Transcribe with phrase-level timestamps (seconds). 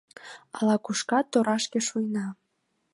[0.57, 2.27] Ала-кушкат торашке шуйна.